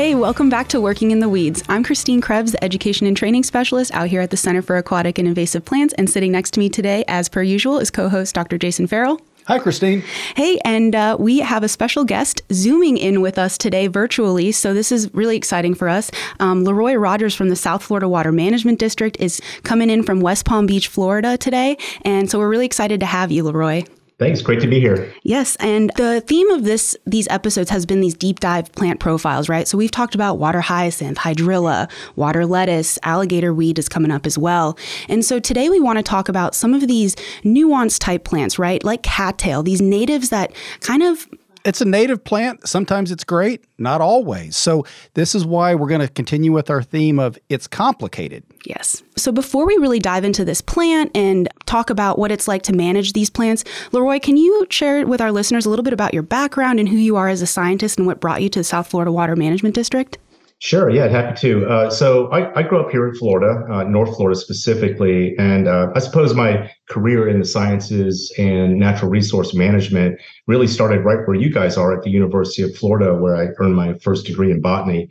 [0.00, 1.62] Hey, welcome back to Working in the Weeds.
[1.68, 5.18] I'm Christine Krebs, the Education and Training Specialist out here at the Center for Aquatic
[5.18, 5.92] and Invasive Plants.
[5.98, 8.56] And sitting next to me today, as per usual, is co host Dr.
[8.56, 9.20] Jason Ferrell.
[9.46, 10.02] Hi, Christine.
[10.36, 14.52] Hey, and uh, we have a special guest zooming in with us today virtually.
[14.52, 16.10] So this is really exciting for us.
[16.38, 20.46] Um, Leroy Rodgers from the South Florida Water Management District is coming in from West
[20.46, 21.76] Palm Beach, Florida today.
[22.06, 23.84] And so we're really excited to have you, Leroy.
[24.20, 24.42] Thanks.
[24.42, 25.10] Great to be here.
[25.22, 29.48] Yes, and the theme of this these episodes has been these deep dive plant profiles,
[29.48, 29.66] right?
[29.66, 34.36] So we've talked about water hyacinth, hydrilla, water lettuce, alligator weed is coming up as
[34.36, 34.76] well.
[35.08, 38.84] And so today we want to talk about some of these nuanced type plants, right?
[38.84, 41.26] Like cattail, these natives that kind of
[41.64, 42.66] it's a native plant.
[42.68, 44.56] Sometimes it's great, not always.
[44.56, 48.44] So, this is why we're going to continue with our theme of it's complicated.
[48.64, 49.02] Yes.
[49.16, 52.72] So, before we really dive into this plant and talk about what it's like to
[52.72, 56.22] manage these plants, Leroy, can you share with our listeners a little bit about your
[56.22, 58.88] background and who you are as a scientist and what brought you to the South
[58.88, 60.18] Florida Water Management District?
[60.62, 60.90] Sure.
[60.90, 61.66] Yeah, happy to.
[61.66, 65.90] Uh, so I, I, grew up here in Florida, uh, North Florida specifically, and uh,
[65.94, 71.34] I suppose my career in the sciences and natural resource management really started right where
[71.34, 74.60] you guys are at the University of Florida, where I earned my first degree in
[74.60, 75.08] botany.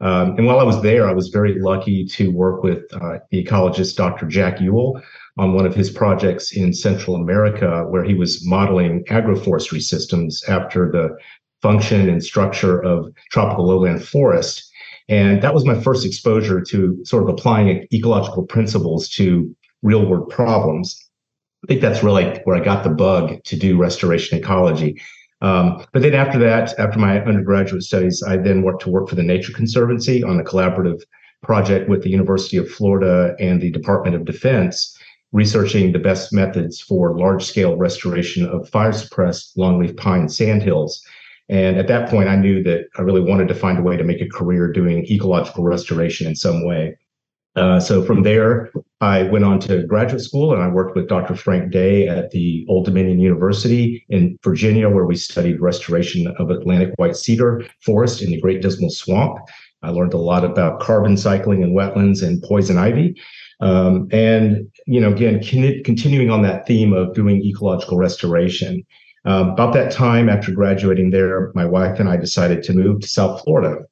[0.00, 3.44] Um, and while I was there, I was very lucky to work with uh, the
[3.44, 4.26] ecologist Dr.
[4.26, 5.00] Jack Ewel
[5.36, 10.90] on one of his projects in Central America, where he was modeling agroforestry systems after
[10.90, 11.16] the
[11.62, 14.67] function and structure of tropical lowland forest
[15.08, 20.28] and that was my first exposure to sort of applying ecological principles to real world
[20.28, 21.08] problems.
[21.64, 25.00] I think that's really where I got the bug to do restoration ecology.
[25.40, 29.14] Um, but then after that, after my undergraduate studies, I then worked to work for
[29.14, 31.00] the Nature Conservancy on a collaborative
[31.42, 34.96] project with the University of Florida and the Department of Defense,
[35.32, 41.00] researching the best methods for large scale restoration of fire suppressed longleaf pine sandhills.
[41.48, 44.04] And at that point, I knew that I really wanted to find a way to
[44.04, 46.96] make a career doing ecological restoration in some way.
[47.56, 48.70] Uh, so from there,
[49.00, 51.34] I went on to graduate school and I worked with Dr.
[51.34, 56.92] Frank Day at the Old Dominion University in Virginia, where we studied restoration of Atlantic
[56.96, 59.38] white cedar forest in the Great Dismal Swamp.
[59.82, 63.20] I learned a lot about carbon cycling in wetlands and poison ivy.
[63.60, 68.84] Um, and, you know, again, con- continuing on that theme of doing ecological restoration.
[69.24, 73.08] Um, about that time, after graduating there, my wife and I decided to move to
[73.08, 73.84] South Florida,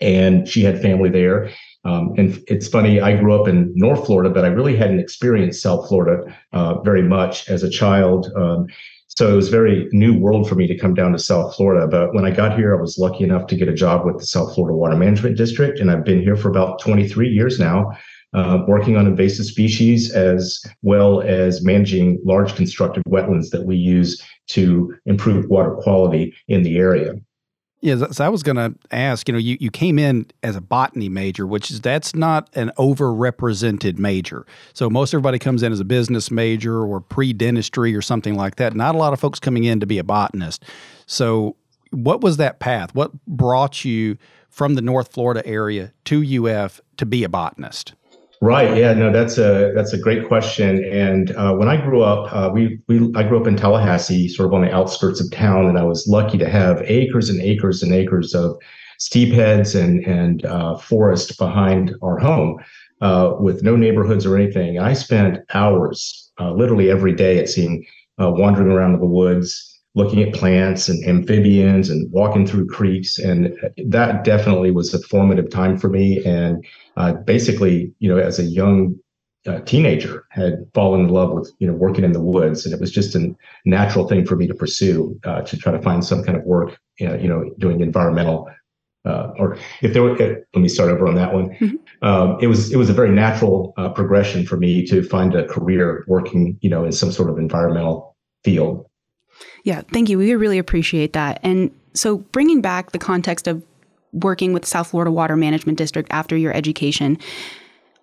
[0.00, 1.50] and she had family there.
[1.84, 5.62] Um, and it's funny, I grew up in North Florida, but I really hadn't experienced
[5.62, 8.32] South Florida uh, very much as a child.
[8.34, 8.66] Um,
[9.08, 11.86] so it was very new world for me to come down to South Florida.
[11.86, 14.26] But when I got here, I was lucky enough to get a job with the
[14.26, 17.92] South Florida Water Management District, and I've been here for about 23 years now
[18.34, 24.22] uh, working on invasive species as well as managing large constructed wetlands that we use
[24.48, 27.14] to improve water quality in the area.
[27.80, 30.62] Yeah, so I was going to ask, you know, you, you came in as a
[30.62, 34.46] botany major, which is that's not an overrepresented major.
[34.72, 38.74] So most everybody comes in as a business major or pre-dentistry or something like that.
[38.74, 40.64] Not a lot of folks coming in to be a botanist.
[41.04, 41.56] So
[41.90, 42.94] what was that path?
[42.94, 44.16] What brought you
[44.48, 47.92] from the North Florida area to UF to be a botanist?
[48.44, 48.76] Right.
[48.76, 48.92] Yeah.
[48.92, 50.84] No, that's a that's a great question.
[50.84, 54.48] And uh, when I grew up, uh, we we I grew up in Tallahassee, sort
[54.48, 57.82] of on the outskirts of town, and I was lucky to have acres and acres
[57.82, 58.58] and acres of
[58.98, 62.58] steepheads and and uh, forest behind our home,
[63.00, 64.76] uh, with no neighborhoods or anything.
[64.76, 67.82] And I spent hours, uh, literally every day, it seemed,
[68.20, 73.18] uh, wandering around in the woods looking at plants and amphibians and walking through creeks.
[73.18, 73.56] And
[73.86, 76.24] that definitely was a formative time for me.
[76.24, 76.64] And
[76.96, 78.96] uh, basically, you know, as a young
[79.46, 82.64] uh, teenager, had fallen in love with, you know, working in the woods.
[82.64, 83.34] And it was just a
[83.64, 86.78] natural thing for me to pursue uh, to try to find some kind of work,
[86.98, 88.48] you know, you know doing environmental.
[89.04, 91.50] Uh, or if there were, let me start over on that one.
[91.50, 91.76] Mm-hmm.
[92.06, 95.46] Um, it was it was a very natural uh, progression for me to find a
[95.46, 98.86] career working, you know, in some sort of environmental field.
[99.64, 100.18] Yeah, thank you.
[100.18, 101.40] We really appreciate that.
[101.42, 103.62] And so, bringing back the context of
[104.12, 107.18] working with South Florida Water Management District after your education,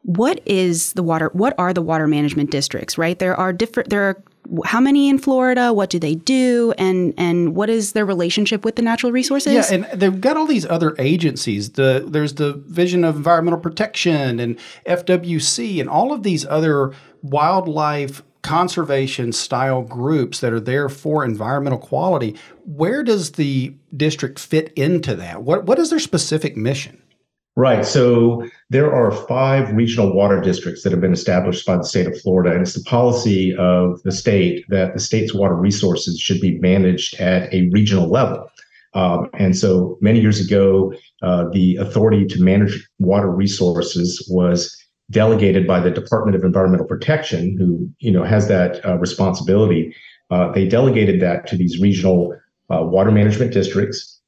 [0.04, 1.30] what is the water?
[1.34, 2.98] What are the water management districts?
[2.98, 3.90] Right, there are different.
[3.90, 4.24] There are
[4.66, 5.72] how many in Florida?
[5.72, 6.74] What do they do?
[6.78, 9.54] And and what is their relationship with the natural resources?
[9.54, 11.72] Yeah, and they've got all these other agencies.
[11.72, 14.58] The there's the Division of Environmental Protection and
[14.88, 21.80] FWC and all of these other wildlife conservation style groups that are there for environmental
[21.80, 22.36] quality.
[22.66, 25.44] Where does the district fit into that?
[25.44, 27.02] What what is their specific mission?
[27.58, 27.86] Right.
[27.86, 32.20] So there are five regional water districts that have been established by the state of
[32.22, 36.58] Florida, and it's the policy of the state that the state's water resources should be
[36.60, 38.50] managed at a regional level.
[38.94, 44.76] Um, and so many years ago, uh, the authority to manage water resources was
[45.12, 49.96] delegated by the Department of Environmental Protection, who you know has that uh, responsibility.
[50.32, 52.34] Uh, they delegated that to these regional
[52.74, 54.20] uh, water management districts,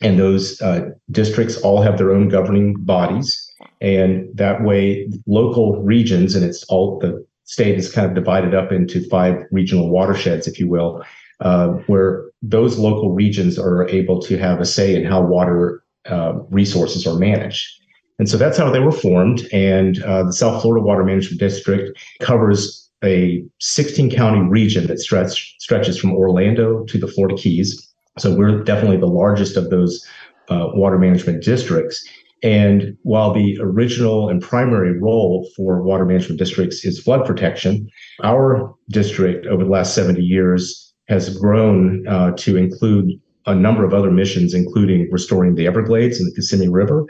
[0.00, 3.48] and those uh, districts all have their own governing bodies.
[3.80, 8.72] And that way, local regions, and it's all the state is kind of divided up
[8.72, 11.04] into five regional watersheds, if you will,
[11.40, 16.34] uh, where those local regions are able to have a say in how water uh,
[16.50, 17.81] resources are managed.
[18.18, 19.46] And so that's how they were formed.
[19.52, 25.56] And uh, the South Florida Water Management District covers a 16 county region that stretch,
[25.58, 27.88] stretches from Orlando to the Florida Keys.
[28.18, 30.06] So we're definitely the largest of those
[30.48, 32.06] uh, water management districts.
[32.42, 37.88] And while the original and primary role for water management districts is flood protection,
[38.22, 43.12] our district over the last 70 years has grown uh, to include
[43.46, 47.04] a number of other missions, including restoring the Everglades and the Kissimmee River,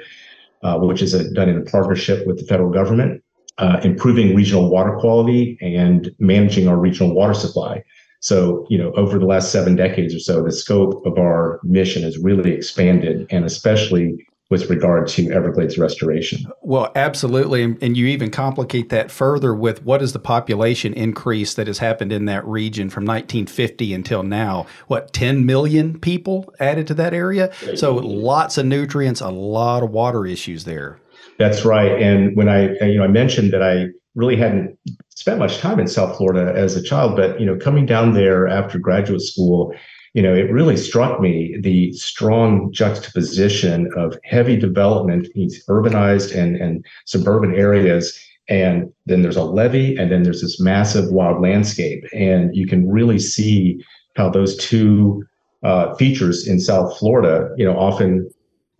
[0.62, 3.22] uh, which is a, done in partnership with the federal government,
[3.58, 7.82] uh, improving regional water quality, and managing our regional water supply.
[8.20, 12.04] So, you know, over the last seven decades or so, the scope of our mission
[12.04, 16.44] has really expanded, and especially with regard to Everglades restoration.
[16.60, 17.62] Well, absolutely.
[17.62, 21.78] And, and, you even complicate that further with what is the population increase that has
[21.78, 24.66] happened in that region from 1950 until now?
[24.88, 27.50] What, 10 million people added to that area?
[27.76, 30.98] So lots of nutrients, a lot of water issues there.
[31.38, 31.92] That's right.
[32.02, 34.78] And when I, you know, I mentioned that I really hadn't
[35.08, 38.48] spent much time in South Florida as a child, but, you know, coming down there
[38.48, 39.74] after graduate school,
[40.14, 46.56] you know, it really struck me the strong juxtaposition of heavy development, these urbanized and,
[46.56, 48.18] and suburban areas.
[48.48, 52.04] And then there's a levee, and then there's this massive wild landscape.
[52.12, 53.82] And you can really see
[54.16, 55.24] how those two
[55.62, 58.28] uh, features in South Florida, you know, often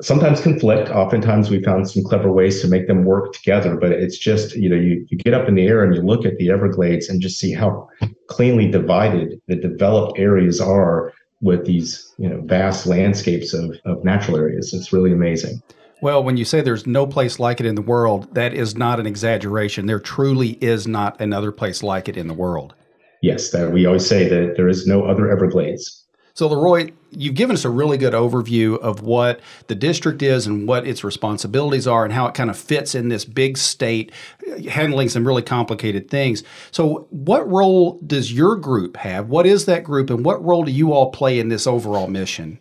[0.02, 0.90] sometimes conflict.
[0.90, 4.69] Oftentimes we found some clever ways to make them work together, but it's just, you
[4.69, 7.23] know, you, you get up in the air and you look at the Everglades and
[7.23, 7.88] just see how
[8.28, 11.12] cleanly divided the developed areas are
[11.43, 14.73] with these you know vast landscapes of, of natural areas.
[14.73, 15.62] It's really amazing.
[16.00, 18.99] Well, when you say there's no place like it in the world, that is not
[18.99, 19.87] an exaggeration.
[19.87, 22.75] There truly is not another place like it in the world.
[23.21, 26.01] Yes, that we always say that there is no other Everglades.
[26.34, 30.67] So, Leroy, you've given us a really good overview of what the district is and
[30.67, 34.12] what its responsibilities are and how it kind of fits in this big state,
[34.70, 36.43] handling some really complicated things.
[36.70, 39.29] So, what role does your group have?
[39.29, 42.58] What is that group, and what role do you all play in this overall mission?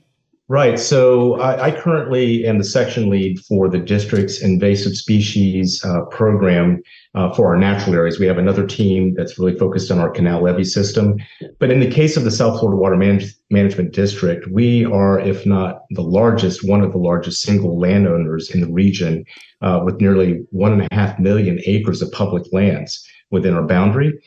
[0.51, 0.77] Right.
[0.77, 6.83] So I, I, currently am the section lead for the district's invasive species uh, program
[7.15, 8.19] uh, for our natural areas.
[8.19, 11.15] We have another team that's really focused on our canal levee system.
[11.59, 15.45] But in the case of the South Florida Water Manage- Management District, we are, if
[15.45, 19.24] not the largest, one of the largest single landowners in the region
[19.62, 24.19] uh, with nearly one and a half million acres of public lands within our boundary.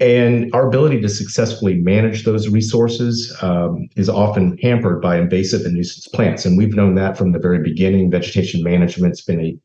[0.00, 5.74] And our ability to successfully manage those resources um, is often hampered by invasive and
[5.74, 6.44] nuisance plants.
[6.44, 8.10] And we've known that from the very beginning.
[8.10, 9.56] Vegetation management's been a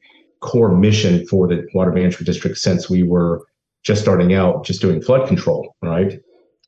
[0.41, 3.43] core mission for the water management district since we were
[3.83, 6.19] just starting out, just doing flood control, right?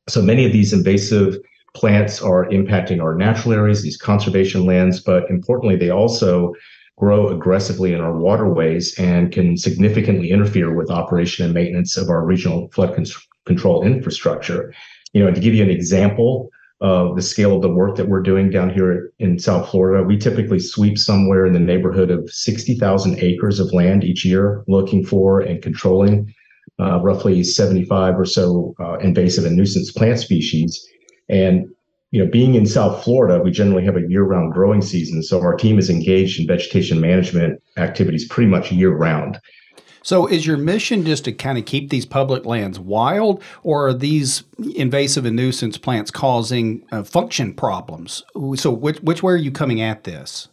[0.09, 1.37] So many of these invasive
[1.75, 6.53] plants are impacting our natural areas, these conservation lands, but importantly, they also
[6.97, 12.25] grow aggressively in our waterways and can significantly interfere with operation and maintenance of our
[12.25, 14.73] regional flood control control infrastructure.
[15.13, 16.49] You know, to give you an example
[16.81, 20.17] of the scale of the work that we're doing down here in South Florida, we
[20.17, 25.41] typically sweep somewhere in the neighborhood of 60,000 acres of land each year, looking for
[25.41, 26.33] and controlling
[26.79, 30.87] uh, roughly 75 or so uh, invasive and nuisance plant species.
[31.29, 31.67] And
[32.09, 35.55] you know, being in South Florida, we generally have a year-round growing season, so our
[35.55, 39.39] team is engaged in vegetation management activities pretty much year-round.
[40.03, 43.93] So, is your mission just to kind of keep these public lands wild, or are
[43.93, 44.43] these
[44.75, 48.23] invasive and nuisance plants causing uh, function problems?
[48.55, 50.47] So, which which way are you coming at this?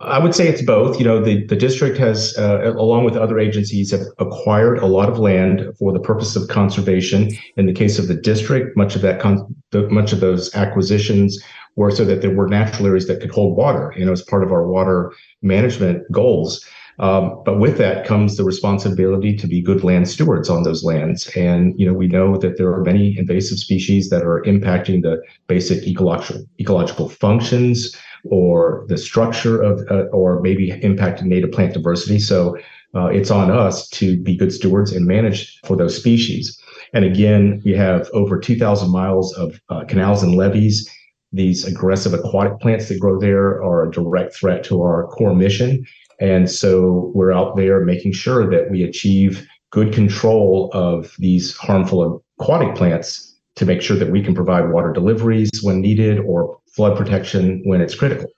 [0.00, 0.98] I would say it's both.
[1.00, 5.08] You know, the, the district has, uh, along with other agencies, have acquired a lot
[5.08, 7.30] of land for the purpose of conservation.
[7.56, 11.42] In the case of the district, much of that, con- the, much of those acquisitions
[11.74, 13.92] were so that there were natural areas that could hold water.
[13.96, 16.64] You know, as part of our water management goals.
[17.00, 21.28] Um, but with that comes the responsibility to be good land stewards on those lands.
[21.36, 25.22] And you know, we know that there are many invasive species that are impacting the
[25.46, 32.18] basic ecological ecological functions or the structure of, uh, or maybe impacting native plant diversity.
[32.18, 32.58] So
[32.94, 36.60] uh, it's on us to be good stewards and manage for those species.
[36.94, 40.88] And again, we have over 2,000 miles of uh, canals and levees
[41.32, 45.84] these aggressive aquatic plants that grow there are a direct threat to our core mission.
[46.20, 52.22] And so we're out there making sure that we achieve good control of these harmful
[52.40, 56.96] aquatic plants to make sure that we can provide water deliveries when needed or flood
[56.96, 58.28] protection when it's critical.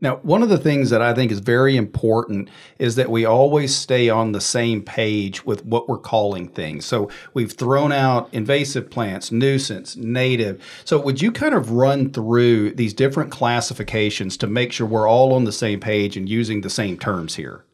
[0.00, 2.48] Now, one of the things that I think is very important
[2.78, 6.84] is that we always stay on the same page with what we're calling things.
[6.84, 10.62] So we've thrown out invasive plants, nuisance, native.
[10.84, 15.32] So would you kind of run through these different classifications to make sure we're all
[15.32, 17.64] on the same page and using the same terms here?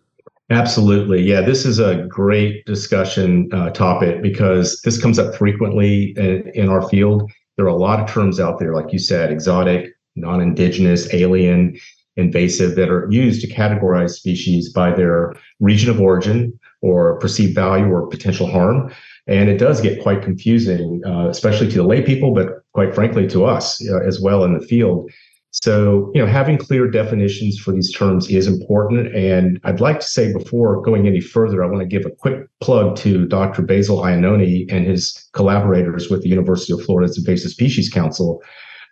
[0.50, 1.22] Absolutely.
[1.22, 6.68] Yeah, this is a great discussion uh, topic because this comes up frequently in, in
[6.68, 7.30] our field.
[7.56, 11.78] There are a lot of terms out there, like you said, exotic, non indigenous, alien
[12.16, 17.86] invasive that are used to categorize species by their region of origin or perceived value
[17.86, 18.92] or potential harm.
[19.26, 23.26] And it does get quite confusing, uh, especially to the lay people, but quite frankly
[23.28, 25.10] to us uh, as well in the field.
[25.52, 29.14] So, you know, having clear definitions for these terms is important.
[29.14, 32.48] And I'd like to say before going any further, I want to give a quick
[32.60, 33.60] plug to Dr.
[33.60, 38.42] Basil Iannone and his collaborators with the University of Florida's Invasive Species Council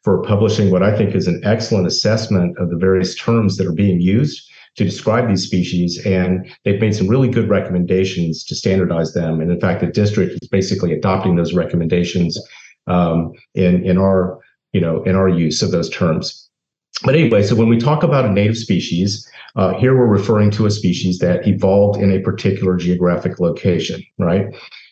[0.02, 3.72] for publishing what I think is an excellent assessment of the various terms that are
[3.72, 6.04] being used to describe these species.
[6.06, 9.40] And they've made some really good recommendations to standardize them.
[9.40, 12.38] And in fact, the district is basically adopting those recommendations
[12.86, 14.38] um, in, in our,
[14.72, 16.48] you know, in our use of those terms.
[17.04, 20.66] But anyway, so when we talk about a native species, uh, here we're referring to
[20.66, 24.46] a species that evolved in a particular geographic location, right?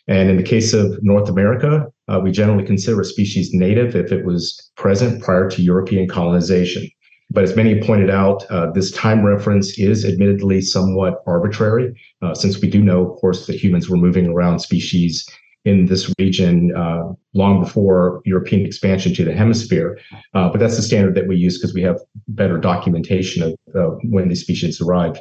[0.07, 4.13] And in the case of North America, uh, we generally consider a species native if
[4.13, 6.89] it was present prior to European colonization.
[7.31, 12.61] But as many pointed out, uh, this time reference is admittedly somewhat arbitrary, uh, since
[12.61, 15.29] we do know, of course, that humans were moving around species
[15.65, 19.99] in this region uh, long before European expansion to the hemisphere.
[20.33, 21.99] Uh, but that's the standard that we use because we have
[22.29, 25.19] better documentation of when these species arrived.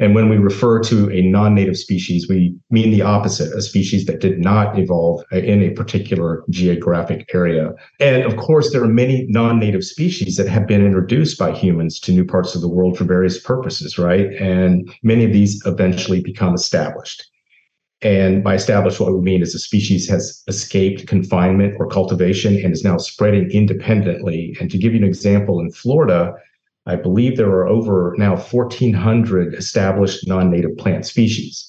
[0.00, 4.06] And when we refer to a non native species, we mean the opposite a species
[4.06, 7.72] that did not evolve in a particular geographic area.
[8.00, 12.00] And of course, there are many non native species that have been introduced by humans
[12.00, 14.32] to new parts of the world for various purposes, right?
[14.40, 17.30] And many of these eventually become established.
[18.02, 22.72] And by established, what we mean is a species has escaped confinement or cultivation and
[22.72, 24.56] is now spreading independently.
[24.58, 26.32] And to give you an example, in Florida,
[26.86, 31.66] I believe there are over now 1,400 established non native plant species.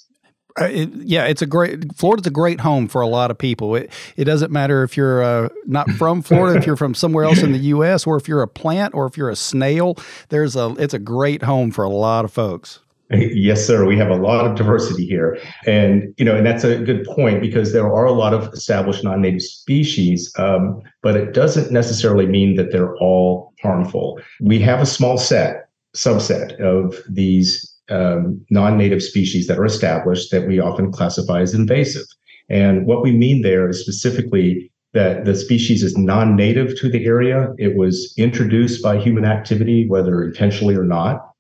[0.60, 1.96] Uh, it, yeah, it's a great.
[1.96, 3.76] Florida's a great home for a lot of people.
[3.76, 7.42] It it doesn't matter if you're uh, not from Florida, if you're from somewhere else
[7.42, 9.98] in the U.S., or if you're a plant, or if you're a snail.
[10.30, 10.76] There's a.
[10.78, 12.80] It's a great home for a lot of folks.
[13.34, 13.86] Yes, sir.
[13.86, 15.38] We have a lot of diversity here.
[15.66, 19.04] And, you know, and that's a good point because there are a lot of established
[19.04, 24.20] non-native species, um, but it doesn't necessarily mean that they're all harmful.
[24.40, 30.48] We have a small set, subset of these um, non-native species that are established that
[30.48, 32.06] we often classify as invasive.
[32.50, 37.50] And what we mean there is specifically that the species is non-native to the area.
[37.58, 41.31] It was introduced by human activity, whether intentionally or not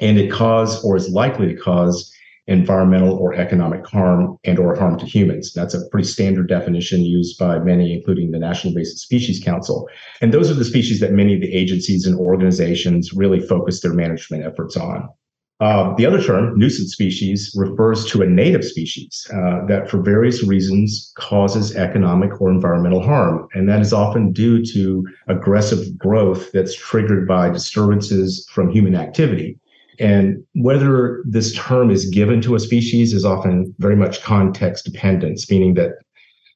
[0.00, 2.12] and it cause or is likely to cause
[2.46, 5.52] environmental or economic harm and or harm to humans.
[5.54, 9.88] That's a pretty standard definition used by many, including the National Invasive Species Council.
[10.20, 13.94] And those are the species that many of the agencies and organizations really focus their
[13.94, 15.08] management efforts on.
[15.60, 20.42] Uh, the other term, nuisance species, refers to a native species uh, that, for various
[20.42, 23.46] reasons, causes economic or environmental harm.
[23.52, 29.58] And that is often due to aggressive growth that's triggered by disturbances from human activity.
[30.00, 35.40] And whether this term is given to a species is often very much context dependent,
[35.50, 35.92] meaning that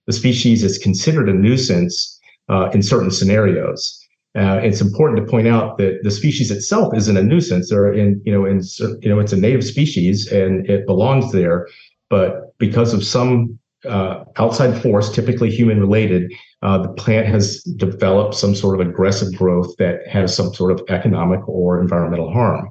[0.06, 4.00] the species is considered a nuisance uh, in certain scenarios.
[4.36, 8.20] Uh, it's important to point out that the species itself isn't a nuisance, or in
[8.24, 8.62] you know, in
[9.00, 11.68] you know, it's a native species and it belongs there.
[12.10, 16.32] But because of some uh, outside force, typically human related,
[16.62, 20.82] uh, the plant has developed some sort of aggressive growth that has some sort of
[20.88, 22.70] economic or environmental harm.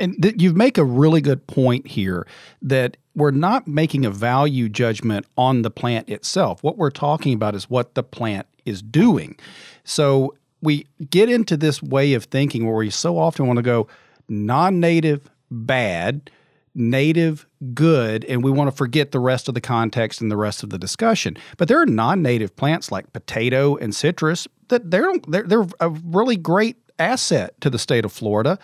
[0.00, 2.26] And th- you make a really good point here
[2.62, 6.62] that we're not making a value judgment on the plant itself.
[6.62, 9.38] What we're talking about is what the plant is doing.
[9.84, 13.88] So we get into this way of thinking where we so often want to go
[14.28, 16.30] non native, bad,
[16.74, 20.62] native, good, and we want to forget the rest of the context and the rest
[20.62, 21.36] of the discussion.
[21.56, 25.90] But there are non native plants like potato and citrus that they're, they're, they're a
[25.90, 28.58] really great asset to the state of Florida.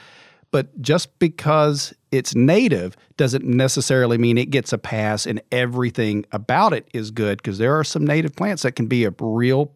[0.51, 6.73] But just because it's native doesn't necessarily mean it gets a pass and everything about
[6.73, 9.73] it is good because there are some native plants that can be a real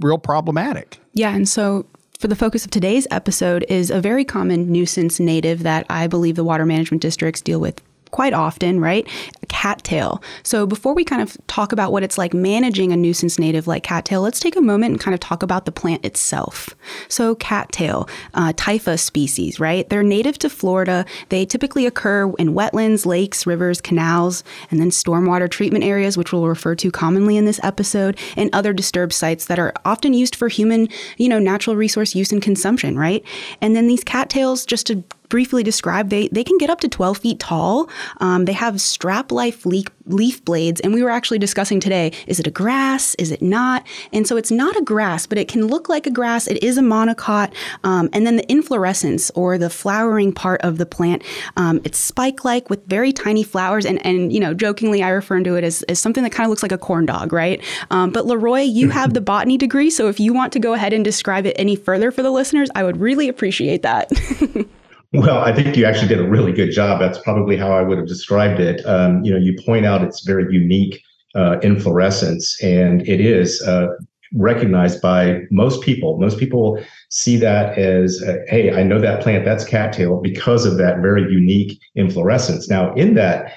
[0.00, 1.00] real problematic.
[1.14, 1.86] Yeah, and so
[2.18, 6.36] for the focus of today's episode is a very common nuisance native that I believe
[6.36, 9.06] the water management districts deal with quite often, right?
[9.48, 10.22] Cattail.
[10.42, 13.82] So before we kind of talk about what it's like managing a nuisance native like
[13.82, 16.74] cattail, let's take a moment and kind of talk about the plant itself.
[17.08, 19.88] So cattail, uh, typha species, right?
[19.88, 21.04] They're native to Florida.
[21.28, 26.48] They typically occur in wetlands, lakes, rivers, canals, and then stormwater treatment areas, which we'll
[26.48, 30.48] refer to commonly in this episode, and other disturbed sites that are often used for
[30.48, 33.24] human, you know, natural resource use and consumption, right?
[33.60, 37.18] And then these cattails, just to briefly described, they, they can get up to 12
[37.18, 37.88] feet tall.
[38.18, 40.80] Um, they have strap life leaf, leaf blades.
[40.80, 43.14] And we were actually discussing today is it a grass?
[43.16, 43.86] Is it not?
[44.12, 46.46] And so it's not a grass, but it can look like a grass.
[46.46, 47.52] It is a monocot.
[47.84, 51.22] Um, and then the inflorescence or the flowering part of the plant,
[51.56, 53.84] um, it's spike like with very tiny flowers.
[53.84, 56.50] And, and, you know, jokingly, I refer to it as, as something that kind of
[56.50, 57.62] looks like a corn dog, right?
[57.90, 59.90] Um, but Leroy, you have the botany degree.
[59.90, 62.70] So if you want to go ahead and describe it any further for the listeners,
[62.74, 64.10] I would really appreciate that.
[65.12, 67.00] Well, I think you actually did a really good job.
[67.00, 68.84] That's probably how I would have described it.
[68.84, 71.00] Um, you know, you point out its very unique
[71.34, 73.88] uh, inflorescence, and it is uh,
[74.34, 76.18] recognized by most people.
[76.18, 80.76] Most people see that as, uh, hey, I know that plant, that's cattail, because of
[80.76, 82.68] that very unique inflorescence.
[82.68, 83.54] Now, in that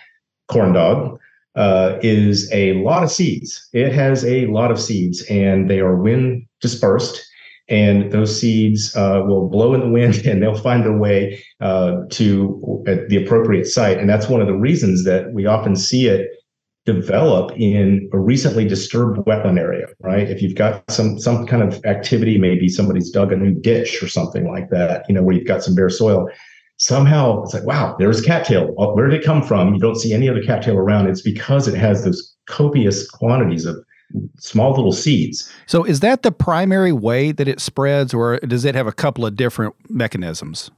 [0.48, 1.20] corn dog,
[1.56, 3.68] uh, is a lot of seeds.
[3.74, 7.22] It has a lot of seeds, and they are wind dispersed
[7.72, 12.02] and those seeds uh, will blow in the wind and they'll find their way uh,
[12.12, 13.98] to the appropriate site.
[13.98, 16.30] And that's one of the reasons that we often see it
[16.86, 20.30] develop in a recently disturbed wetland area, right?
[20.30, 24.08] If you've got some some kind of activity, maybe somebody's dug a new ditch or
[24.08, 26.28] something like that, you know, where you've got some bare soil.
[26.78, 28.74] Somehow it's like, wow, there's cattail.
[28.76, 29.76] Where did it come from?
[29.76, 31.08] You don't see any other cattail around.
[31.08, 33.78] It's because it has those copious quantities of
[34.38, 35.52] small little seeds.
[35.66, 39.26] So, is that the primary way that it spreads, or does it have a couple
[39.26, 40.72] of different mechanisms?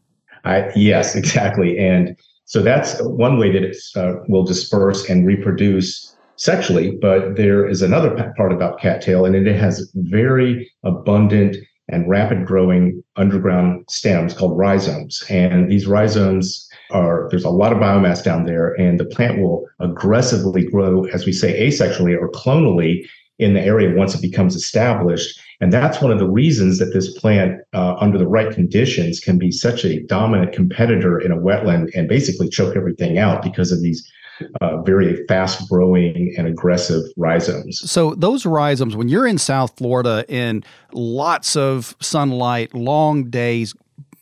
[0.46, 1.78] I, yes, exactly.
[1.78, 6.92] And so that's one way that it uh, will disperse and reproduce sexually.
[6.92, 11.58] But there is another part about cattail, and it has very abundant
[11.90, 15.24] and rapid growing underground stems called rhizomes.
[15.30, 19.68] And these rhizomes are, there's a lot of biomass down there, and the plant will
[19.80, 23.06] aggressively grow, as we say, asexually or clonally
[23.44, 25.40] in the area once it becomes established.
[25.62, 29.38] And that's one of the reasons that this plant, uh, under the right conditions, can
[29.38, 33.82] be such a dominant competitor in a wetland and basically choke everything out because of
[33.82, 34.10] these
[34.62, 37.90] uh, very fast growing and aggressive rhizomes.
[37.90, 43.76] So, those rhizomes, when you're in South Florida in lots of sunlight, long days,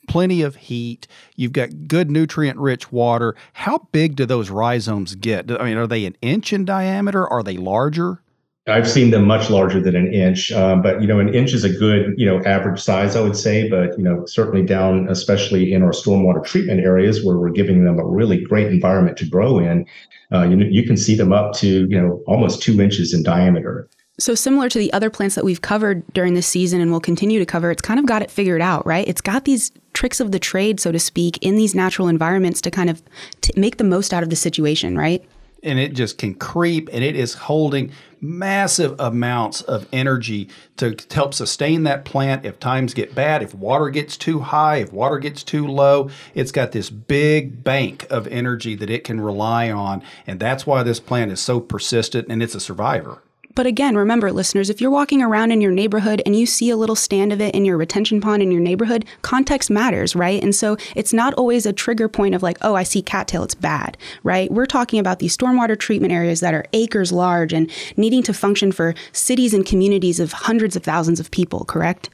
[0.08, 1.08] plenty of heat,
[1.38, 5.50] you've got good nutrient rich water, how big do those rhizomes get?
[5.50, 7.28] I mean, are they an inch in diameter?
[7.28, 8.22] Are they larger?
[8.68, 11.64] I've seen them much larger than an inch, um, but you know, an inch is
[11.64, 13.68] a good you know average size, I would say.
[13.68, 17.98] But you know, certainly down, especially in our stormwater treatment areas where we're giving them
[17.98, 19.88] a really great environment to grow in,
[20.32, 23.90] uh, you you can see them up to you know almost two inches in diameter.
[24.20, 27.40] So similar to the other plants that we've covered during this season and will continue
[27.40, 29.08] to cover, it's kind of got it figured out, right?
[29.08, 32.70] It's got these tricks of the trade, so to speak, in these natural environments to
[32.70, 33.02] kind of
[33.42, 35.26] t- make the most out of the situation, right?
[35.64, 40.48] And it just can creep and it is holding massive amounts of energy
[40.78, 42.46] to help sustain that plant.
[42.46, 46.52] If times get bad if water gets too high if water gets too low it's
[46.52, 51.00] got this big bank of energy that it can rely on and that's why this
[51.00, 53.22] plant is so persistent and it's a survivor
[53.56, 56.78] but again, remember, listeners, if you're walking around in your neighborhood and you see a
[56.78, 60.42] little stand of it in your retention pond in your neighborhood, context matters, right?
[60.42, 63.56] And so it's not always a trigger point of like, oh, I see cattail, it's
[63.56, 64.52] bad, right?
[64.52, 68.72] We're talking about these stormwater treatment areas that are acres large and needing to function
[68.72, 72.10] for cities and communities of hundreds of thousands of people, correct?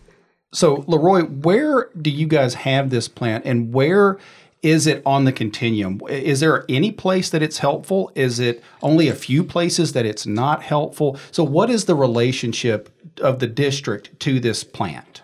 [0.54, 4.18] So, Leroy, where do you guys have this plant and where
[4.64, 6.02] is it on the continuum?
[6.10, 8.12] Is there any place that it's helpful?
[8.16, 11.18] Is it only a few places that it's not helpful?
[11.32, 12.90] So, what is the relationship
[13.22, 15.22] of the district to this plant?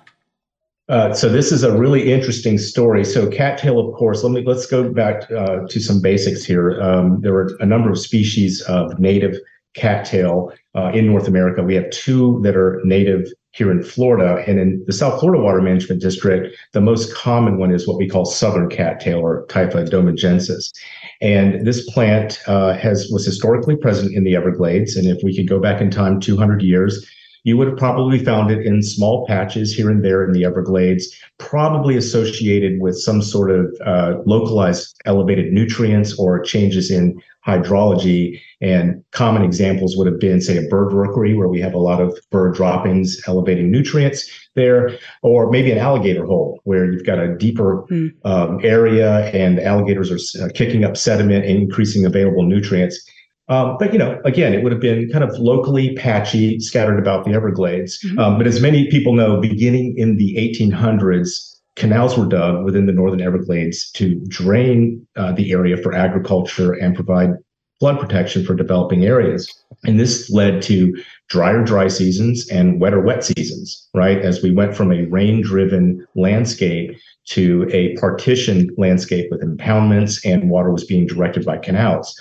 [0.90, 3.06] Uh, so this is a really interesting story.
[3.06, 6.82] So cattail, of course, let me let's go back uh, to some basics here.
[6.82, 9.38] Um, there are a number of species of native
[9.76, 11.64] cattail uh, in North America.
[11.64, 14.44] We have two that are native here in Florida.
[14.48, 18.10] And in the South Florida Water Management District, the most common one is what we
[18.10, 20.74] call southern cattail or Typha domingensis.
[21.22, 24.96] And this plant uh, has was historically present in the Everglades.
[24.96, 27.08] And if we could go back in time 200 years,
[27.44, 31.14] you would have probably found it in small patches here and there in the Everglades,
[31.38, 38.40] probably associated with some sort of uh, localized elevated nutrients or changes in hydrology.
[38.62, 42.02] And common examples would have been, say, a bird rookery, where we have a lot
[42.02, 47.36] of bird droppings elevating nutrients there, or maybe an alligator hole, where you've got a
[47.36, 48.12] deeper mm.
[48.24, 53.04] um, area and alligators are uh, kicking up sediment and increasing available nutrients.
[53.50, 57.26] Um, but you know, again, it would have been kind of locally patchy, scattered about
[57.26, 58.00] the Everglades.
[58.06, 58.20] Mm-hmm.
[58.20, 62.94] Um, but as many people know, beginning in the 1800s, canals were dug within the
[62.94, 67.32] northern Everglades to drain uh, the area for agriculture and provide
[67.80, 69.52] flood protection for developing areas.
[69.84, 70.96] And this led to
[71.30, 74.20] drier dry seasons and wetter wet seasons, right?
[74.20, 80.50] As we went from a rain driven landscape to a partitioned landscape with impoundments and
[80.50, 82.18] water was being directed by canals.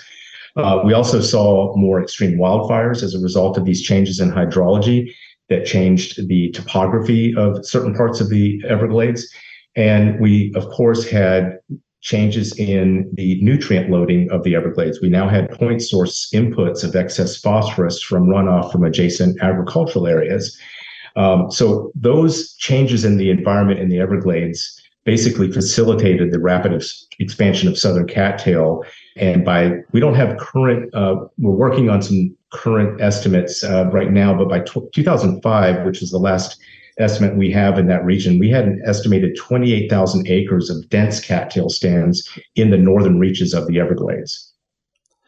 [0.55, 5.13] Uh, we also saw more extreme wildfires as a result of these changes in hydrology
[5.53, 9.31] that changed the topography of certain parts of the Everglades.
[9.75, 11.59] And we, of course, had
[12.01, 14.99] changes in the nutrient loading of the Everglades.
[15.01, 20.57] We now had point source inputs of excess phosphorus from runoff from adjacent agricultural areas.
[21.15, 26.83] Um, so those changes in the environment in the Everglades basically facilitated the rapid
[27.19, 28.83] expansion of southern cattail
[29.15, 34.11] and by we don't have current, uh, we're working on some current estimates uh, right
[34.11, 36.59] now, but by t- 2005, which is the last
[36.99, 41.69] estimate we have in that region, we had an estimated 28,000 acres of dense cattail
[41.69, 44.51] stands in the northern reaches of the Everglades.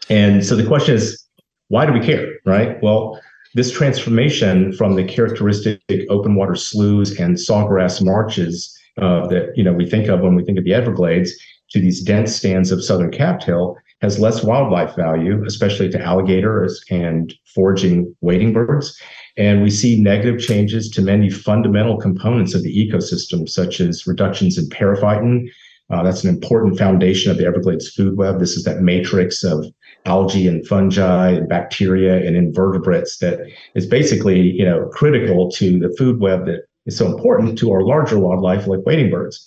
[0.09, 1.23] And so the question is,
[1.69, 2.81] why do we care, right?
[2.83, 3.19] Well,
[3.55, 9.73] this transformation from the characteristic open water sloughs and sawgrass marshes uh, that you know
[9.73, 11.33] we think of when we think of the Everglades
[11.71, 17.33] to these dense stands of southern cattail has less wildlife value, especially to alligators and
[17.53, 18.99] foraging wading birds.
[19.37, 24.57] And we see negative changes to many fundamental components of the ecosystem, such as reductions
[24.57, 25.47] in periphyton.
[25.89, 28.39] Uh, that's an important foundation of the Everglades food web.
[28.39, 29.65] This is that matrix of
[30.05, 33.39] algae and fungi and bacteria and invertebrates that
[33.75, 37.81] is basically, you know, critical to the food web that is so important to our
[37.81, 39.45] larger wildlife like wading birds.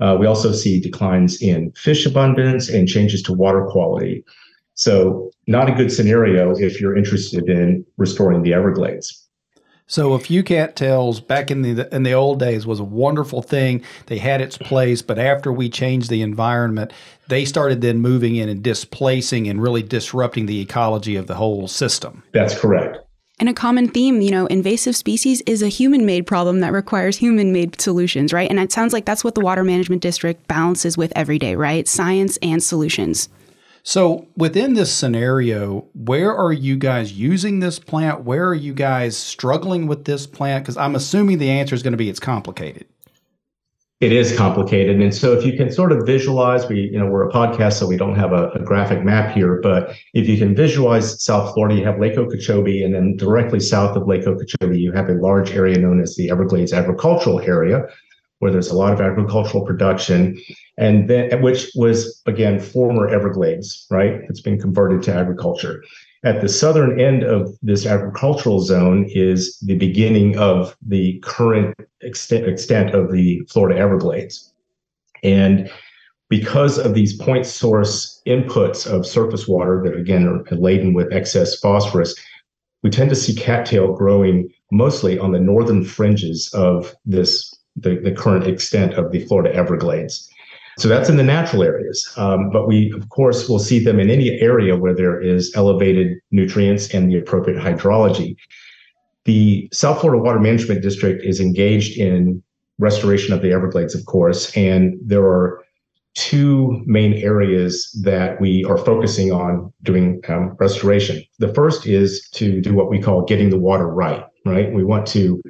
[0.00, 4.24] Uh, we also see declines in fish abundance and changes to water quality.
[4.74, 9.24] So, not a good scenario if you're interested in restoring the Everglades.
[9.86, 13.82] So a few cattails back in the in the old days was a wonderful thing.
[14.06, 16.92] They had its place, but after we changed the environment,
[17.28, 21.68] they started then moving in and displacing and really disrupting the ecology of the whole
[21.68, 22.22] system.
[22.32, 23.03] That's correct.
[23.40, 27.16] And a common theme, you know, invasive species is a human made problem that requires
[27.16, 28.48] human made solutions, right?
[28.48, 31.88] And it sounds like that's what the Water Management District balances with every day, right?
[31.88, 33.28] Science and solutions.
[33.82, 38.24] So, within this scenario, where are you guys using this plant?
[38.24, 40.64] Where are you guys struggling with this plant?
[40.64, 42.86] Because I'm assuming the answer is going to be it's complicated
[44.04, 45.00] it is complicated.
[45.00, 47.86] And so if you can sort of visualize, we, you know, we're a podcast, so
[47.86, 51.74] we don't have a, a, graphic map here, but if you can visualize South Florida,
[51.74, 55.52] you have Lake Okeechobee, and then directly south of Lake Okeechobee, you have a large
[55.52, 57.86] area known as the Everglades agricultural area,
[58.40, 60.38] where there's a lot of agricultural production,
[60.76, 64.20] and then which was again former Everglades, right?
[64.28, 65.82] It's been converted to agriculture.
[66.24, 72.48] At the southern end of this agricultural zone is the beginning of the current extent,
[72.48, 74.50] extent of the Florida Everglades.
[75.22, 75.70] And
[76.30, 81.60] because of these point source inputs of surface water that again are laden with excess
[81.60, 82.14] phosphorus,
[82.82, 88.12] we tend to see cattail growing mostly on the northern fringes of this the, the
[88.12, 90.30] current extent of the Florida Everglades.
[90.78, 92.12] So that's in the natural areas.
[92.16, 96.18] Um, but we, of course, will see them in any area where there is elevated
[96.30, 98.36] nutrients and the appropriate hydrology.
[99.24, 102.42] The South Florida Water Management District is engaged in
[102.78, 105.64] restoration of the Everglades, of course, and there are
[106.14, 111.22] two main areas that we are focusing on doing um, restoration.
[111.38, 114.72] The first is to do what we call getting the water right, right?
[114.72, 115.42] We want to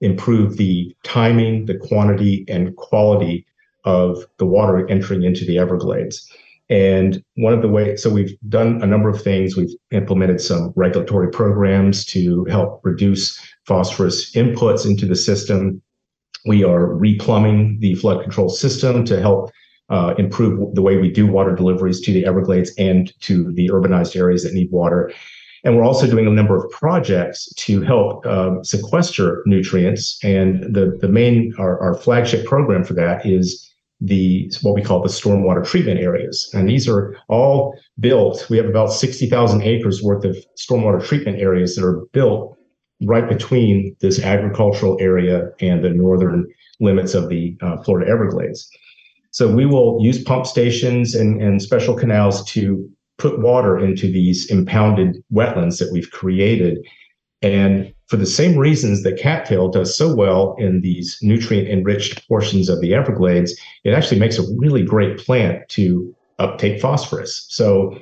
[0.00, 3.46] improve the timing, the quantity, and quality
[3.84, 6.28] of the water entering into the Everglades.
[6.68, 9.56] And one of the ways, so we've done a number of things.
[9.56, 15.82] We've implemented some regulatory programs to help reduce phosphorus inputs into the system.
[16.46, 19.50] We are replumbing the flood control system to help
[19.90, 24.14] uh, improve the way we do water deliveries to the Everglades and to the urbanized
[24.14, 25.12] areas that need water.
[25.64, 30.18] And we're also doing a number of projects to help um, sequester nutrients.
[30.22, 33.69] And the, the main, our, our flagship program for that is
[34.00, 36.50] the what we call the stormwater treatment areas.
[36.54, 38.48] And these are all built.
[38.48, 42.56] We have about 60,000 acres worth of stormwater treatment areas that are built
[43.02, 46.46] right between this agricultural area and the northern
[46.80, 48.70] limits of the uh, Florida Everglades.
[49.32, 54.50] So we will use pump stations and, and special canals to put water into these
[54.50, 56.78] impounded wetlands that we've created.
[57.42, 62.68] And for the same reasons that cattail does so well in these nutrient enriched portions
[62.68, 67.46] of the Everglades, it actually makes a really great plant to uptake phosphorus.
[67.48, 67.96] So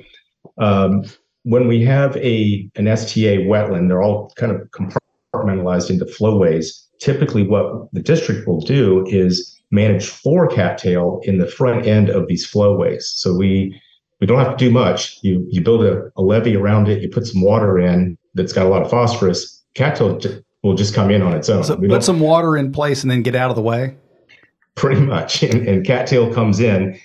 [0.57, 1.03] um,
[1.43, 6.87] when we have a an STA wetland, they're all kind of compartmentalized into flowways.
[6.99, 12.27] Typically, what the district will do is manage for cattail in the front end of
[12.27, 13.07] these flowways.
[13.07, 13.79] So we
[14.19, 15.19] we don't have to do much.
[15.21, 18.65] You you build a, a levee around it, you put some water in that's got
[18.65, 19.58] a lot of phosphorus.
[19.75, 20.19] Cattail
[20.63, 21.63] will just come in on its own.
[21.63, 23.95] So put some water in place and then get out of the way.
[24.75, 26.99] Pretty much, and, and cattail comes in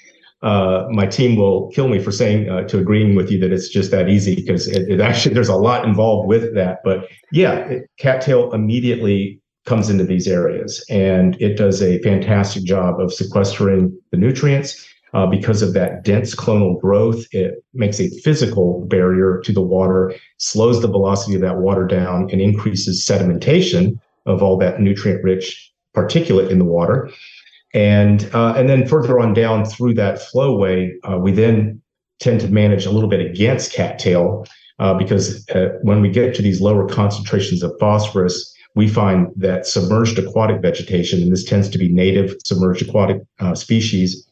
[0.44, 3.70] uh, my team will kill me for saying uh, to agreeing with you that it's
[3.70, 6.80] just that easy because it, it, actually there's a lot involved with that.
[6.84, 13.00] But yeah, it, cattail immediately comes into these areas and it does a fantastic job
[13.00, 14.86] of sequestering the nutrients.
[15.14, 20.12] Uh, because of that dense clonal growth, it makes a physical barrier to the water,
[20.38, 23.96] slows the velocity of that water down, and increases sedimentation
[24.26, 27.08] of all that nutrient rich particulate in the water.
[27.72, 31.80] And uh, and then further on down through that flowway, uh, we then
[32.20, 34.46] tend to manage a little bit against cattail
[34.78, 39.66] uh, because uh, when we get to these lower concentrations of phosphorus, we find that
[39.66, 44.28] submerged aquatic vegetation, and this tends to be native submerged aquatic uh, species,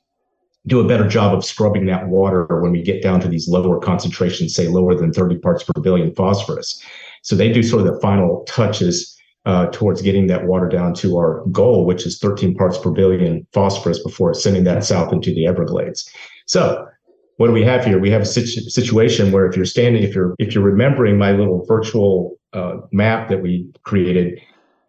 [0.67, 3.81] do a better job of scrubbing that water when we get down to these lower
[3.81, 6.81] concentrations, say lower than 30 parts per billion phosphorus.
[7.23, 11.17] So they do sort of the final touches uh, towards getting that water down to
[11.17, 15.47] our goal, which is 13 parts per billion phosphorus before sending that south into the
[15.47, 16.09] Everglades.
[16.47, 16.87] So
[17.39, 17.99] what do we have here?
[17.99, 21.33] We have a situ- situation where if you're standing, if you're if you're remembering my
[21.33, 24.41] little virtual uh, map that we created,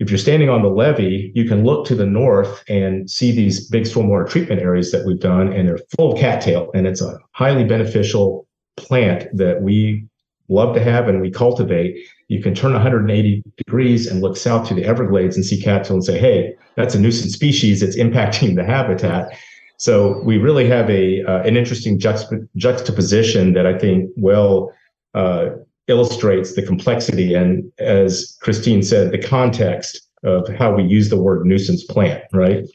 [0.03, 3.67] if you're standing on the levee, you can look to the north and see these
[3.69, 7.17] big stormwater treatment areas that we've done, and they're full of cattail, and it's a
[7.31, 10.05] highly beneficial plant that we
[10.49, 14.73] love to have and we cultivate you can turn 180 degrees and look south to
[14.73, 17.83] the Everglades and see cattail and say, hey, that's a nuisance species.
[17.83, 19.37] It's impacting the habitat.
[19.77, 24.73] So we really have a uh, an interesting juxtap- juxtaposition that I think well
[25.13, 25.49] uh,
[25.88, 31.46] illustrates the complexity and, as Christine said, the context of how we use the word
[31.46, 32.65] nuisance plant, right?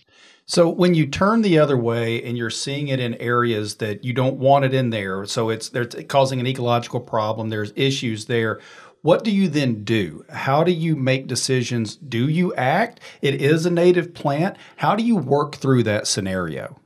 [0.44, 4.14] So when you turn the other way and you're seeing it in areas that you
[4.14, 7.50] don't want it in there, so it's they're causing an ecological problem.
[7.50, 8.60] There's issues there.
[9.02, 10.24] What do you then do?
[10.30, 11.96] How do you make decisions?
[11.96, 13.00] Do you act?
[13.22, 14.56] It is a native plant.
[14.76, 16.78] How do you work through that scenario?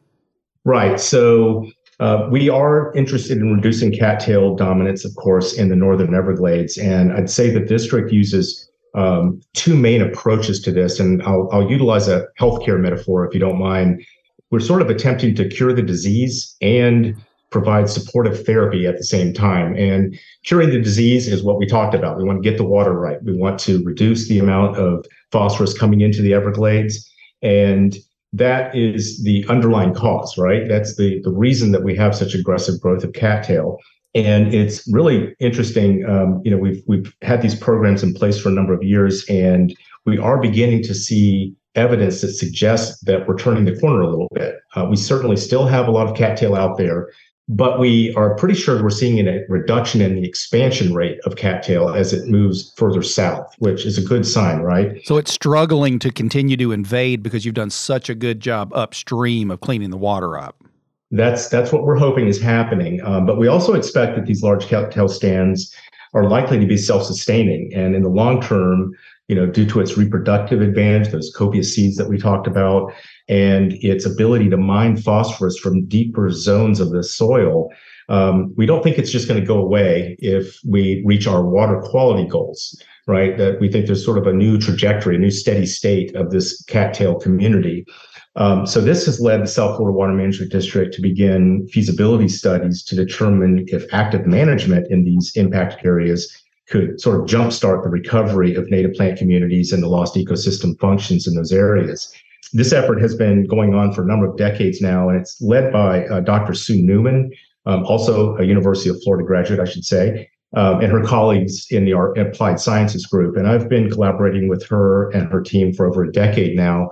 [0.65, 1.01] Right.
[1.01, 1.71] So
[2.03, 6.77] uh, we are interested in reducing cattail dominance, of course, in the northern Everglades.
[6.77, 10.99] And I'd say the district uses um, two main approaches to this.
[10.99, 14.05] And I'll, I'll utilize a healthcare metaphor, if you don't mind.
[14.51, 17.15] We're sort of attempting to cure the disease and
[17.51, 19.77] provide supportive therapy at the same time.
[19.77, 22.19] And curing the disease is what we talked about.
[22.19, 23.23] We want to get the water right.
[23.23, 27.09] We want to reduce the amount of phosphorus coming into the Everglades.
[27.43, 27.97] And
[28.33, 30.67] that is the underlying cause, right?
[30.69, 33.79] That's the, the reason that we have such aggressive growth of cattail.
[34.15, 36.05] And it's really interesting.
[36.09, 39.25] Um, you know, we've we've had these programs in place for a number of years,
[39.29, 44.11] and we are beginning to see evidence that suggests that we're turning the corner a
[44.11, 44.57] little bit.
[44.75, 47.11] Uh, we certainly still have a lot of cattail out there,
[47.49, 51.89] but we are pretty sure we're seeing a reduction in the expansion rate of cattail
[51.89, 55.05] as it moves further south, which is a good sign, right?
[55.05, 59.51] So it's struggling to continue to invade because you've done such a good job upstream
[59.51, 60.63] of cleaning the water up.
[61.11, 63.03] That's that's what we're hoping is happening.
[63.05, 65.75] Um, but we also expect that these large cattail stands
[66.15, 68.93] are likely to be self-sustaining, and in the long term,
[69.29, 72.93] you know, due to its reproductive advantage, those copious seeds that we talked about,
[73.29, 77.71] and its ability to mine phosphorus from deeper zones of the soil,
[78.09, 81.81] um, we don't think it's just going to go away if we reach our water
[81.81, 83.37] quality goals, right?
[83.39, 86.63] That we think there's sort of a new trajectory, a new steady state of this
[86.65, 87.87] cattail community.
[88.35, 92.83] Um, so this has led the South Florida Water Management District to begin feasibility studies
[92.85, 96.35] to determine if active management in these impacted areas
[96.69, 101.27] could sort of jumpstart the recovery of native plant communities and the lost ecosystem functions
[101.27, 102.13] in those areas.
[102.53, 105.73] This effort has been going on for a number of decades now, and it's led
[105.73, 106.55] by uh, Dr.
[106.55, 107.31] Sue Newman,
[107.67, 111.85] um, also a University of Florida graduate, I should say, um, and her colleagues in
[111.85, 113.37] the Applied Sciences Group.
[113.37, 116.91] And I've been collaborating with her and her team for over a decade now,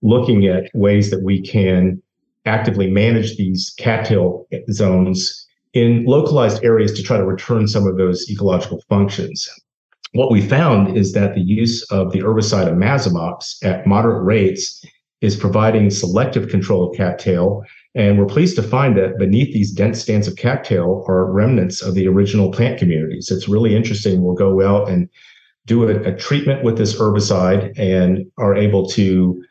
[0.00, 2.00] looking at ways that we can
[2.46, 8.28] actively manage these cattail zones in localized areas to try to return some of those
[8.30, 9.48] ecological functions.
[10.12, 14.84] What we found is that the use of the herbicide imazamox at moderate rates
[15.22, 17.62] is providing selective control of cattail.
[17.94, 21.94] And we're pleased to find that beneath these dense stands of cattail are remnants of
[21.94, 23.30] the original plant communities.
[23.30, 24.22] It's really interesting.
[24.22, 25.08] We'll go out and
[25.66, 29.42] do a, a treatment with this herbicide and are able to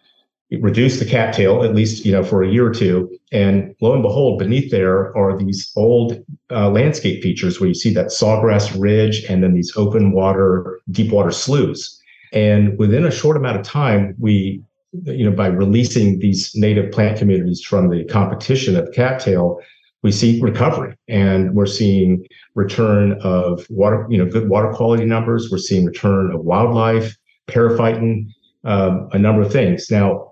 [0.59, 3.09] reduce the cattail at least you know for a year or two.
[3.31, 7.93] And lo and behold beneath there are these old uh, landscape features where you see
[7.93, 11.97] that sawgrass ridge and then these open water deep water sloughs.
[12.33, 14.61] And within a short amount of time we
[15.03, 19.59] you know by releasing these native plant communities from the competition of cattail
[20.03, 20.95] we see recovery.
[21.07, 25.49] And we're seeing return of water you know good water quality numbers.
[25.49, 27.15] We're seeing return of wildlife
[27.47, 28.25] periphyton
[28.63, 29.89] um, a number of things.
[29.89, 30.30] Now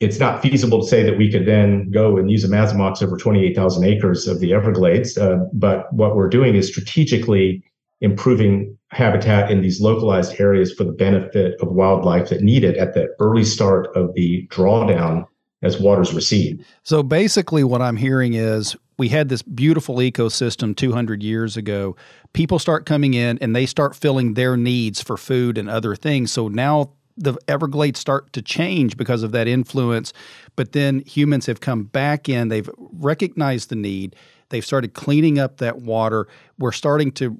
[0.00, 3.16] it's not feasible to say that we could then go and use a imazamox over
[3.16, 5.18] 28,000 acres of the Everglades.
[5.18, 7.62] Uh, but what we're doing is strategically
[8.00, 12.94] improving habitat in these localized areas for the benefit of wildlife that need it at
[12.94, 15.26] the early start of the drawdown
[15.62, 16.64] as waters recede.
[16.84, 21.96] So basically, what I'm hearing is we had this beautiful ecosystem 200 years ago.
[22.32, 26.32] People start coming in and they start filling their needs for food and other things.
[26.32, 30.12] So now the Everglades start to change because of that influence.
[30.56, 34.16] But then humans have come back in, they've recognized the need,
[34.48, 36.28] they've started cleaning up that water.
[36.58, 37.36] We're starting to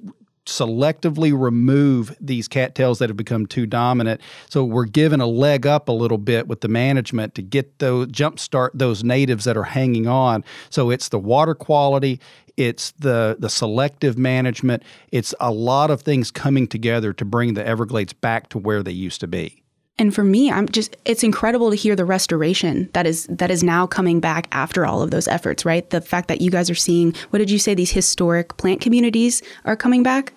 [0.49, 4.21] selectively remove these cattails that have become too dominant.
[4.49, 8.09] So we're given a leg up a little bit with the management to get those
[8.09, 10.45] jumpstart those natives that are hanging on.
[10.71, 12.19] So it's the water quality,
[12.57, 17.67] it's the the selective management, it's a lot of things coming together to bring the
[17.67, 19.63] Everglades back to where they used to be.
[19.99, 23.65] And for me, I'm just it's incredible to hear the restoration that is that is
[23.65, 25.89] now coming back after all of those efforts, right?
[25.91, 29.43] The fact that you guys are seeing what did you say these historic plant communities
[29.65, 30.33] are coming back?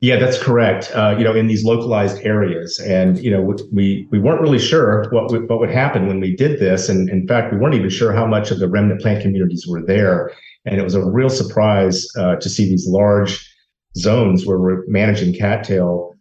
[0.00, 0.90] Yeah, that's correct.
[0.94, 3.40] Uh, you know, in these localized areas, and you know,
[3.72, 7.08] we we weren't really sure what would, what would happen when we did this, and
[7.08, 10.32] in fact, we weren't even sure how much of the remnant plant communities were there,
[10.64, 13.48] and it was a real surprise uh, to see these large
[13.96, 16.11] zones where we're managing cattail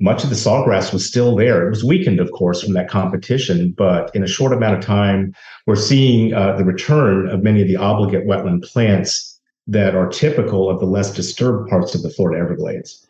[0.00, 1.66] much of the sawgrass was still there.
[1.66, 5.34] It was weakened, of course, from that competition, but in a short amount of time,
[5.66, 10.70] we're seeing uh, the return of many of the obligate wetland plants that are typical
[10.70, 13.06] of the less disturbed parts of the Florida Everglades.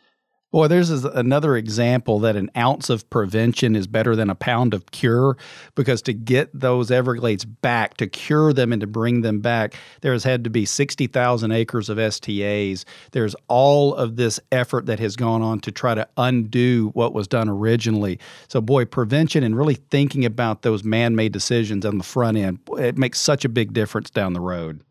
[0.51, 4.73] Boy, there's is another example that an ounce of prevention is better than a pound
[4.73, 5.37] of cure
[5.75, 10.11] because to get those Everglades back, to cure them and to bring them back, there
[10.11, 12.83] has had to be 60,000 acres of STAs.
[13.11, 17.27] There's all of this effort that has gone on to try to undo what was
[17.27, 18.17] done originally.
[18.47, 22.57] So, boy, prevention and really thinking about those man made decisions on the front end,
[22.75, 24.81] it makes such a big difference down the road.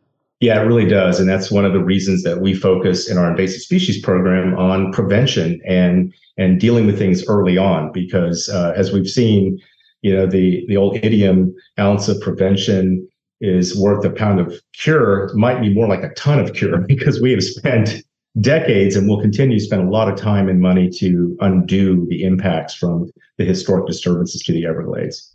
[0.41, 1.19] Yeah, it really does.
[1.19, 4.93] And that's one of the reasons that we focus in our invasive species program on
[4.93, 9.59] prevention and and dealing with things early on because uh, as we've seen,
[10.03, 13.09] you know, the the old idiom ounce of prevention
[13.41, 17.21] is worth a pound of cure might be more like a ton of cure because
[17.21, 18.03] we have spent
[18.41, 22.23] decades and will continue to spend a lot of time and money to undo the
[22.23, 25.35] impacts from the historic disturbances to the Everglades.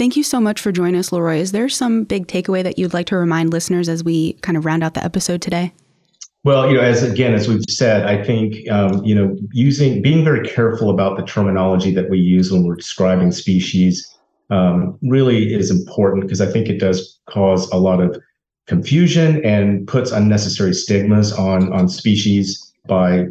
[0.00, 1.36] Thank you so much for joining us, Leroy.
[1.40, 4.64] Is there some big takeaway that you'd like to remind listeners as we kind of
[4.64, 5.74] round out the episode today?
[6.42, 10.24] Well, you know, as again, as we've said, I think um, you know, using being
[10.24, 14.10] very careful about the terminology that we use when we're describing species
[14.48, 18.18] um, really is important because I think it does cause a lot of
[18.66, 23.26] confusion and puts unnecessary stigmas on on species by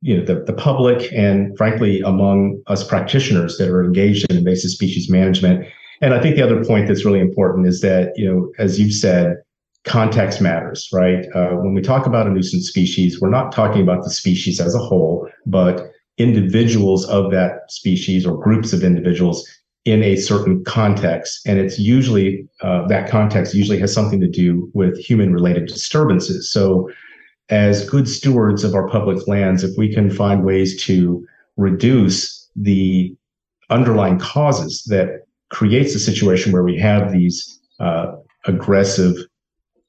[0.00, 4.70] you know the, the public and frankly among us practitioners that are engaged in invasive
[4.70, 5.66] species management
[6.00, 8.92] and I think the other point that's really important is that, you know, as you've
[8.92, 9.36] said,
[9.84, 11.24] context matters, right?
[11.34, 14.74] Uh, when we talk about a nuisance species, we're not talking about the species as
[14.74, 19.48] a whole, but individuals of that species or groups of individuals
[19.84, 21.46] in a certain context.
[21.46, 26.50] And it's usually, uh, that context usually has something to do with human related disturbances.
[26.50, 26.90] So,
[27.48, 31.24] as good stewards of our public lands, if we can find ways to
[31.56, 33.14] reduce the
[33.70, 38.12] underlying causes that creates a situation where we have these uh,
[38.46, 39.14] aggressive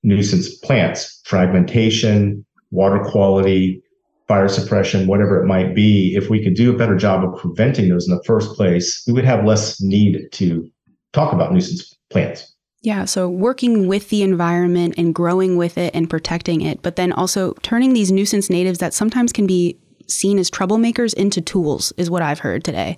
[0.03, 3.81] nuisance plants, fragmentation, water quality,
[4.27, 6.15] fire suppression, whatever it might be.
[6.15, 9.13] If we could do a better job of preventing those in the first place, we
[9.13, 10.69] would have less need to
[11.13, 12.53] talk about nuisance plants.
[12.81, 17.11] Yeah, so working with the environment and growing with it and protecting it, but then
[17.11, 19.77] also turning these nuisance natives that sometimes can be
[20.07, 22.97] seen as troublemakers into tools is what I've heard today.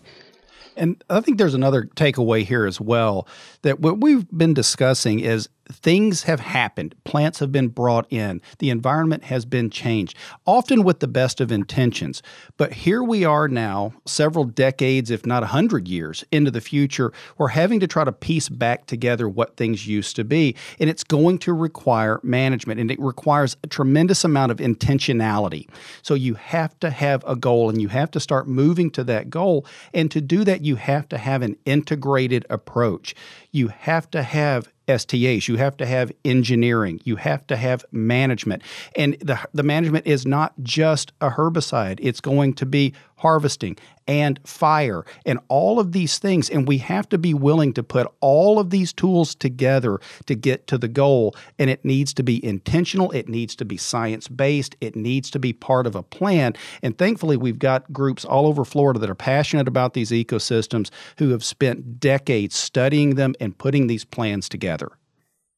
[0.80, 3.28] And I think there's another takeaway here as well
[3.64, 6.96] that what we've been discussing is things have happened.
[7.04, 8.42] Plants have been brought in.
[8.60, 12.22] The environment has been changed, often with the best of intentions.
[12.58, 17.14] But here we are now, several decades, if not a hundred years into the future,
[17.38, 20.56] we're having to try to piece back together what things used to be.
[20.80, 25.70] And it's going to require management and it requires a tremendous amount of intentionality.
[26.02, 29.30] So you have to have a goal and you have to start moving to that
[29.30, 29.66] goal.
[29.94, 33.16] And to do that, you have to have an integrated approach.
[33.52, 35.48] You have to have STAs.
[35.48, 37.00] You have to have engineering.
[37.04, 38.64] You have to have management.
[38.96, 44.40] And the, the management is not just a herbicide, it's going to be harvesting and
[44.44, 46.50] fire and all of these things.
[46.50, 50.66] And we have to be willing to put all of these tools together to get
[50.68, 51.36] to the goal.
[51.60, 55.40] And it needs to be intentional, it needs to be science based, it needs to
[55.40, 56.56] be part of a plan.
[56.82, 61.30] And thankfully, we've got groups all over Florida that are passionate about these ecosystems who
[61.30, 64.92] have spent decades studying them and putting these plans together.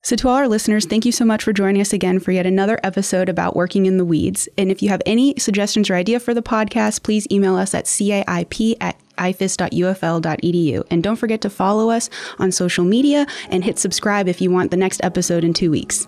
[0.03, 2.47] So, to all our listeners, thank you so much for joining us again for yet
[2.47, 4.49] another episode about working in the weeds.
[4.57, 7.85] And if you have any suggestions or idea for the podcast, please email us at
[7.85, 10.83] caip at ifas.ufl.edu.
[10.89, 14.71] And don't forget to follow us on social media and hit subscribe if you want
[14.71, 16.07] the next episode in two weeks.